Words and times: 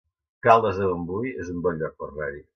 Caldes 0.47 0.79
de 0.83 0.87
Montbui 0.93 1.35
es 1.45 1.53
un 1.57 1.63
bon 1.69 1.81
lloc 1.85 1.97
per 2.03 2.11
anar-hi 2.11 2.43